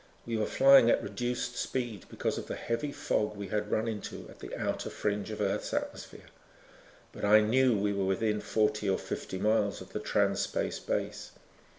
We 0.25 0.35
were 0.35 0.47
flying 0.47 0.89
at 0.89 1.03
reduced 1.03 1.55
speed 1.57 2.05
because 2.09 2.39
of 2.39 2.47
the 2.47 2.55
heavy 2.55 2.91
fog 2.91 3.35
we 3.37 3.49
had 3.49 3.69
run 3.69 3.87
into 3.87 4.25
at 4.29 4.39
the 4.39 4.57
outer 4.57 4.89
fringe 4.89 5.29
of 5.29 5.41
Earth's 5.41 5.75
atmosphere. 5.75 6.25
But 7.11 7.23
I 7.23 7.39
knew 7.41 7.77
we 7.77 7.93
were 7.93 8.05
within 8.05 8.41
forty 8.41 8.89
or 8.89 8.97
fifty 8.97 9.37
miles 9.37 9.79
of 9.79 9.93
the 9.93 9.99
Trans 9.99 10.39
Space 10.39 10.79
base. 10.79 11.33